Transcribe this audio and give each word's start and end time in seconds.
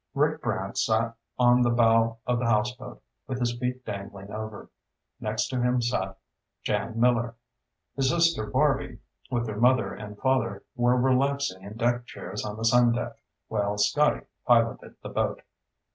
Rick 0.15 0.41
Brant 0.41 0.79
sat 0.79 1.13
on 1.37 1.61
the 1.61 1.69
bow 1.69 2.17
of 2.25 2.39
the 2.39 2.45
houseboat, 2.47 3.03
with 3.27 3.39
his 3.39 3.55
feet 3.59 3.85
dangling 3.85 4.31
over. 4.31 4.71
Next 5.19 5.47
to 5.49 5.61
him 5.61 5.79
sat 5.79 6.17
Jan 6.63 6.99
Miller. 6.99 7.35
His 7.95 8.09
sister 8.09 8.47
Barby, 8.47 8.97
with 9.29 9.45
their 9.45 9.57
mother 9.59 9.93
and 9.93 10.17
father, 10.17 10.63
were 10.75 10.95
relaxing 10.97 11.61
in 11.61 11.77
deck 11.77 12.07
chairs 12.07 12.43
on 12.43 12.57
the 12.57 12.65
sun 12.65 12.93
deck, 12.93 13.21
while 13.47 13.77
Scotty 13.77 14.25
piloted 14.43 14.95
the 15.03 15.09
boat. 15.09 15.43